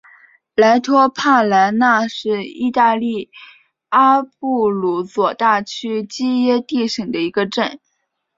[0.55, 3.29] 莱托帕莱纳是意大利
[3.89, 7.79] 阿布鲁佐大区基耶蒂省的一个镇。